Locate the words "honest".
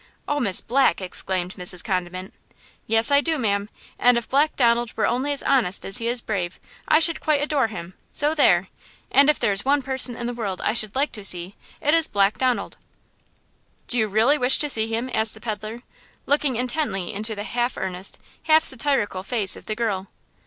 5.43-5.85